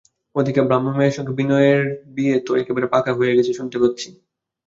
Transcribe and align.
ও-দিকে 0.35 0.61
ব্রাহ্ম 0.67 0.87
মেয়ের 0.91 1.15
সঙ্গে 1.17 1.33
বিনয়ের 1.37 1.81
বিয়ে 2.15 2.35
তো 2.45 2.51
একেবারে 2.61 2.87
পাকা 2.93 3.11
হয়ে 3.17 3.35
গেছে 3.37 3.51
শুনতে 3.57 3.77
পাচ্ছি। 3.81 4.07